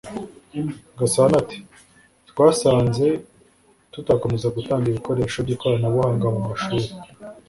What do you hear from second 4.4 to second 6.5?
gutanga ibikoresho by’ikoranabuhanga mu